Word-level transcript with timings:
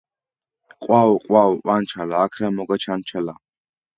ყვაო 0.85 1.11
ყვაო 1.25 1.51
ყვანჩალა 1.63 2.15
აქ 2.25 2.33
რამ 2.43 2.53
მოგაჩანჩლა 2.57 3.33